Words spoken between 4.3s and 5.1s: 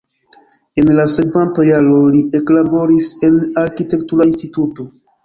instituto.